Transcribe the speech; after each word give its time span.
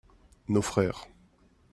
nos 0.47 0.63
frères. 0.63 1.07